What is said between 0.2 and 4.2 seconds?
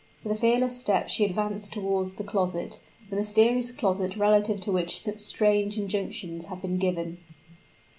With a fearless step she advanced toward the closet the mysterious closet